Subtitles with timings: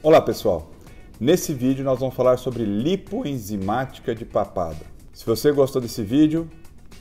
[0.00, 0.70] Olá pessoal,
[1.18, 4.86] nesse vídeo nós vamos falar sobre lipoenzimática de papada.
[5.12, 6.48] Se você gostou desse vídeo,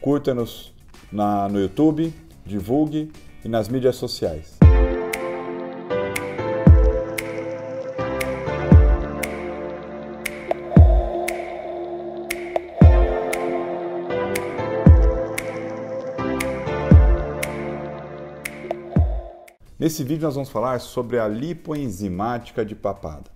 [0.00, 0.74] curta-nos
[1.12, 2.12] no YouTube,
[2.44, 3.12] divulgue
[3.44, 4.59] e nas mídias sociais.
[19.80, 23.30] Nesse vídeo nós vamos falar sobre a lipoenzimática de papada.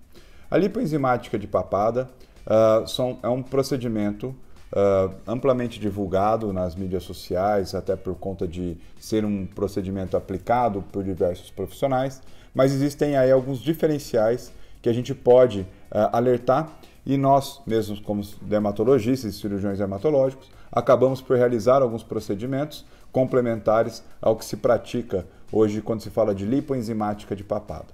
[0.47, 2.07] A lipoenzimática de papada
[2.45, 8.77] uh, são, é um procedimento uh, amplamente divulgado nas mídias sociais, até por conta de
[8.99, 12.21] ser um procedimento aplicado por diversos profissionais,
[12.53, 14.53] mas existem aí alguns diferenciais
[14.83, 16.71] que a gente pode uh, alertar
[17.03, 24.35] e nós, mesmos como dermatologistas e cirurgiões dermatológicos, acabamos por realizar alguns procedimentos complementares ao
[24.35, 27.87] que se pratica hoje quando se fala de lipoenzimática de papada.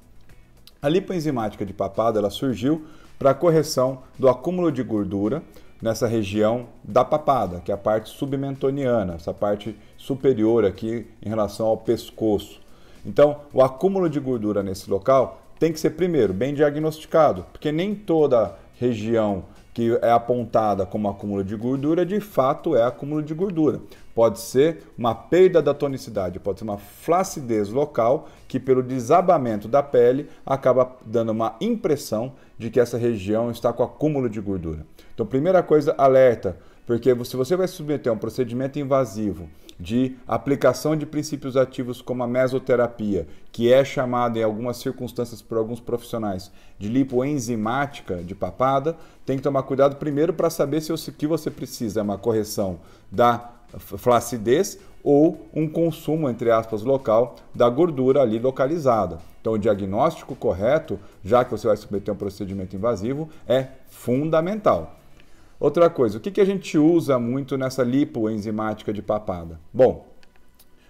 [0.82, 2.88] A lipoenzimática de papada ela surgiu
[3.20, 5.44] para a correção do acúmulo de gordura
[5.80, 11.68] nessa região da papada, que é a parte submentoniana, essa parte superior aqui em relação
[11.68, 12.60] ao pescoço.
[13.06, 17.94] Então, o acúmulo de gordura nesse local tem que ser primeiro bem diagnosticado, porque nem
[17.94, 19.44] toda região
[19.74, 23.82] que é apontada como acúmulo de gordura, de fato é acúmulo de gordura.
[24.14, 29.82] Pode ser uma perda da tonicidade, pode ser uma flacidez local que, pelo desabamento da
[29.82, 34.86] pele, acaba dando uma impressão de que essa região está com acúmulo de gordura.
[35.14, 36.58] Então, primeira coisa, alerta,
[36.92, 39.48] porque se você vai submeter a um procedimento invasivo
[39.80, 45.58] de aplicação de princípios ativos como a mesoterapia, que é chamada em algumas circunstâncias por
[45.58, 50.98] alguns profissionais de lipoenzimática de papada, tem que tomar cuidado primeiro para saber se o
[51.14, 52.78] que você precisa é uma correção
[53.10, 59.20] da flacidez ou um consumo, entre aspas, local da gordura ali localizada.
[59.40, 64.98] Então, o diagnóstico correto, já que você vai submeter a um procedimento invasivo, é fundamental.
[65.62, 69.60] Outra coisa, o que, que a gente usa muito nessa lipoenzimática de papada?
[69.72, 70.08] Bom,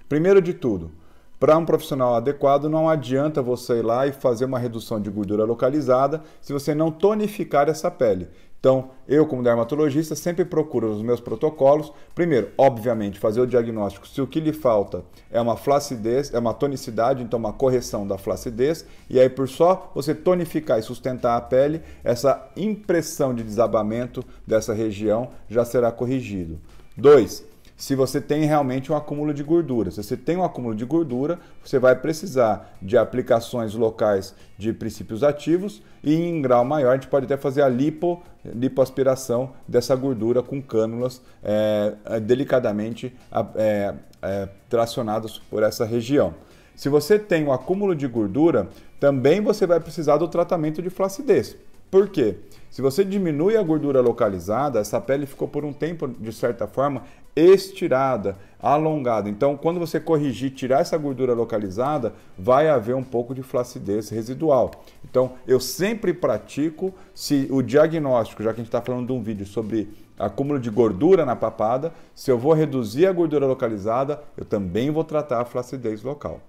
[0.08, 0.94] primeiro de tudo,
[1.42, 5.44] para um profissional adequado, não adianta você ir lá e fazer uma redução de gordura
[5.44, 8.30] localizada se você não tonificar essa pele.
[8.60, 14.22] Então, eu, como dermatologista, sempre procuro nos meus protocolos, primeiro, obviamente, fazer o diagnóstico se
[14.22, 18.86] o que lhe falta é uma flacidez, é uma tonicidade, então uma correção da flacidez,
[19.10, 24.76] e aí por só você tonificar e sustentar a pele, essa impressão de desabamento dessa
[24.76, 26.62] região já será corrigido.
[26.96, 27.44] Dois,
[27.82, 29.90] se você tem realmente um acúmulo de gordura.
[29.90, 35.24] Se você tem um acúmulo de gordura, você vai precisar de aplicações locais de princípios
[35.24, 40.44] ativos e em grau maior a gente pode até fazer a lipo, lipoaspiração dessa gordura
[40.44, 43.16] com cânulas é, delicadamente
[43.56, 46.36] é, é, tracionadas por essa região.
[46.76, 51.58] Se você tem um acúmulo de gordura, também você vai precisar do tratamento de flacidez.
[51.92, 52.38] Por quê?
[52.70, 57.04] Se você diminui a gordura localizada, essa pele ficou por um tempo, de certa forma,
[57.36, 59.30] estirada, alongada.
[59.30, 64.72] Então, quando você corrigir, tirar essa gordura localizada, vai haver um pouco de flacidez residual.
[65.04, 69.22] Então, eu sempre pratico, se o diagnóstico, já que a gente está falando de um
[69.22, 74.46] vídeo sobre acúmulo de gordura na papada, se eu vou reduzir a gordura localizada, eu
[74.46, 76.40] também vou tratar a flacidez local.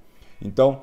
[0.41, 0.82] Então,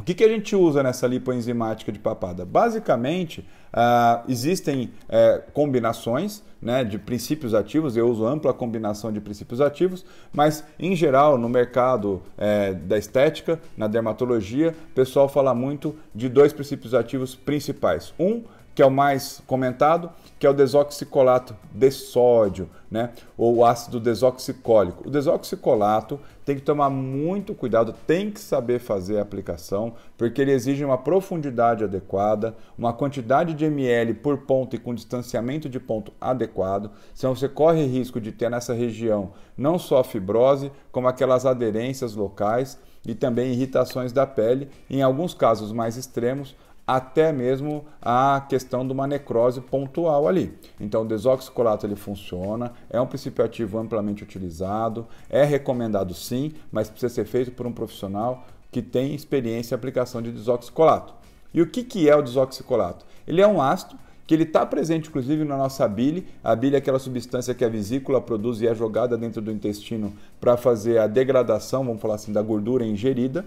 [0.00, 2.46] o que, que a gente usa nessa lipoenzimática de papada?
[2.46, 9.60] Basicamente, uh, existem uh, combinações né, de princípios ativos, eu uso ampla combinação de princípios
[9.60, 15.94] ativos, mas em geral no mercado uh, da estética, na dermatologia, o pessoal fala muito
[16.14, 18.14] de dois princípios ativos principais.
[18.18, 18.42] Um
[18.74, 20.10] que é o mais comentado,
[20.40, 23.10] que é o desoxicolato de sódio, né?
[23.36, 25.06] ou o ácido desoxicólico.
[25.06, 30.52] O desoxicolato tem que tomar muito cuidado, tem que saber fazer a aplicação, porque ele
[30.52, 36.10] exige uma profundidade adequada, uma quantidade de ml por ponto e com distanciamento de ponto
[36.18, 42.14] adequado, senão você corre risco de ter nessa região não só fibrose, como aquelas aderências
[42.14, 46.54] locais e também irritações da pele, em alguns casos mais extremos,
[46.86, 50.58] até mesmo a questão de uma necrose pontual ali.
[50.80, 56.90] Então, o desoxicolato ele funciona, é um princípio ativo amplamente utilizado, é recomendado sim, mas
[56.90, 61.14] precisa ser feito por um profissional que tem experiência em aplicação de desoxicolato.
[61.54, 63.06] E o que, que é o desoxicolato?
[63.26, 63.96] Ele é um ácido
[64.30, 66.24] que ele está presente inclusive na nossa bile.
[66.44, 70.12] A bile é aquela substância que a vesícula produz e é jogada dentro do intestino
[70.40, 73.44] para fazer a degradação, vamos falar assim, da gordura ingerida.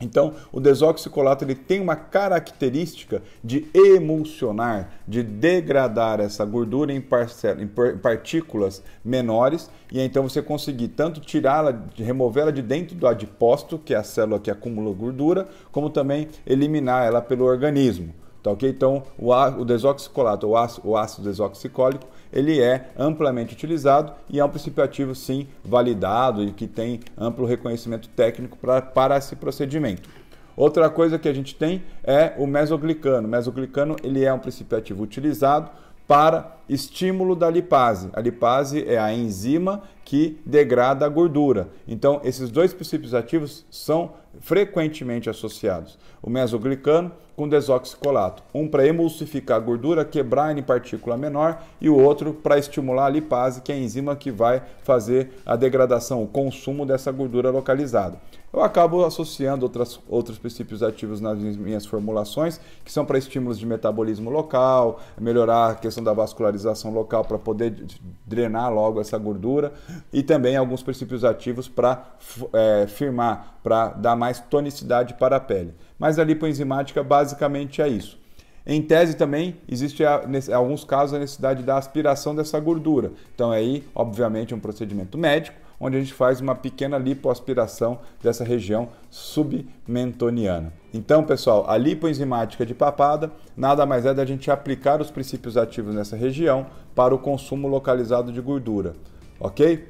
[0.00, 7.98] Então, o desoxicolato ele tem uma característica de emulsionar, de degradar essa gordura em, em
[7.98, 13.96] partículas menores e então você conseguir tanto tirá-la, removê-la de dentro do adipócito, que é
[13.96, 18.12] a célula que acumula gordura, como também eliminar ela pelo organismo.
[18.48, 18.70] Tá ok?
[18.70, 24.44] Então, o, o desoxicolato, o ácido, o ácido desoxicólico, ele é amplamente utilizado e é
[24.44, 30.08] um princípio ativo, sim, validado e que tem amplo reconhecimento técnico pra, para esse procedimento.
[30.56, 33.28] Outra coisa que a gente tem é o mesoglicano.
[33.28, 35.70] O mesoglicano ele é um princípio ativo utilizado
[36.06, 38.10] para estímulo da lipase.
[38.12, 41.68] A lipase é a enzima que degrada a gordura.
[41.86, 45.98] Então, esses dois princípios ativos são frequentemente associados.
[46.22, 48.42] O mesoglicano com desoxicolato.
[48.52, 53.10] Um para emulsificar a gordura, quebrar em partícula menor, e o outro para estimular a
[53.10, 58.18] lipase, que é a enzima que vai fazer a degradação, o consumo dessa gordura localizada
[58.52, 63.66] eu acabo associando outras, outros princípios ativos nas minhas formulações, que são para estímulos de
[63.66, 66.57] metabolismo local, melhorar a questão da vascularização
[66.92, 67.84] local para poder
[68.26, 69.72] drenar logo essa gordura,
[70.12, 72.16] e também alguns princípios ativos para
[72.52, 75.74] é, firmar, para dar mais tonicidade para a pele.
[75.98, 78.18] Mas a lipoenzimática basicamente é isso.
[78.66, 83.12] Em tese também existe em alguns casos a necessidade da aspiração dessa gordura.
[83.34, 88.44] Então aí, obviamente, é um procedimento médico onde a gente faz uma pequena lipoaspiração dessa
[88.44, 90.72] região submentoniana.
[90.92, 95.94] Então, pessoal, a lipoenzimática de papada nada mais é da gente aplicar os princípios ativos
[95.94, 98.94] nessa região para o consumo localizado de gordura,
[99.38, 99.86] ok?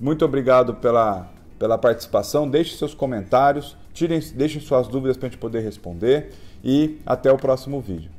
[0.00, 1.28] Muito obrigado pela,
[1.58, 6.32] pela participação, deixe seus comentários, tirem, deixem suas dúvidas para a gente poder responder
[6.62, 8.17] e até o próximo vídeo.